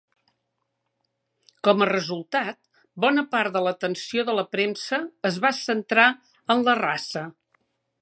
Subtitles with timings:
[1.67, 2.57] Com a resultat,
[3.07, 6.11] bona part de l'atenció de la premsa es va centrar
[6.57, 7.29] en la raça.